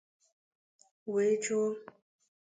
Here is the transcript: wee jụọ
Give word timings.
wee 1.13 1.33
jụọ 1.43 1.67